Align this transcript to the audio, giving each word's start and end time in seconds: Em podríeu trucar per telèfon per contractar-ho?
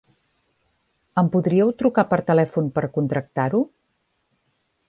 Em 1.23 1.29
podríeu 1.35 1.73
trucar 1.83 2.05
per 2.13 2.19
telèfon 2.31 2.73
per 2.79 2.85
contractar-ho? 2.97 3.63